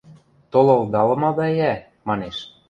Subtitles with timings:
[0.51, 1.73] –Толылдалымада йӓ,–
[2.07, 2.37] манеш.